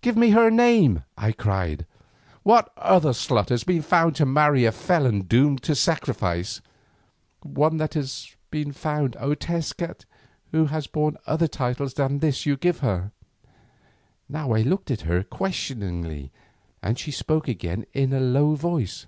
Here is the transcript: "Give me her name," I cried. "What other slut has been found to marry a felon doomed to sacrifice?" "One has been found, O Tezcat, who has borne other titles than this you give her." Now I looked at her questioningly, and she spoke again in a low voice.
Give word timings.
"Give 0.00 0.16
me 0.16 0.30
her 0.30 0.50
name," 0.50 1.04
I 1.16 1.30
cried. 1.30 1.86
"What 2.42 2.72
other 2.76 3.10
slut 3.12 3.48
has 3.50 3.62
been 3.62 3.82
found 3.82 4.16
to 4.16 4.26
marry 4.26 4.64
a 4.64 4.72
felon 4.72 5.20
doomed 5.20 5.62
to 5.62 5.76
sacrifice?" 5.76 6.60
"One 7.42 7.78
has 7.78 8.34
been 8.50 8.72
found, 8.72 9.14
O 9.20 9.36
Tezcat, 9.36 10.04
who 10.50 10.66
has 10.66 10.88
borne 10.88 11.16
other 11.28 11.46
titles 11.46 11.94
than 11.94 12.18
this 12.18 12.44
you 12.44 12.56
give 12.56 12.80
her." 12.80 13.12
Now 14.28 14.52
I 14.52 14.62
looked 14.62 14.90
at 14.90 15.02
her 15.02 15.22
questioningly, 15.22 16.32
and 16.82 16.98
she 16.98 17.12
spoke 17.12 17.46
again 17.46 17.86
in 17.92 18.12
a 18.12 18.18
low 18.18 18.56
voice. 18.56 19.06